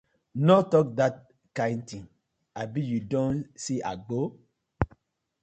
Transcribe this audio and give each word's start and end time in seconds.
No 0.45 0.53
tok 0.75 0.87
dat 0.99 1.15
kind 1.57 1.81
tin, 1.89 2.03
abi 2.63 2.81
yu 2.89 2.99
don 3.11 3.35
see 3.63 3.85
Agbor? 3.91 4.27